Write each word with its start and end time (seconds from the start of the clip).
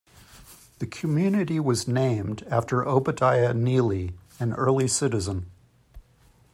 The 0.79 0.87
community 0.87 1.59
was 1.59 1.87
named 1.87 2.41
after 2.49 2.83
Obadiah 2.87 3.53
Neely, 3.53 4.15
an 4.39 4.53
early 4.53 4.87
citizen. 4.87 5.51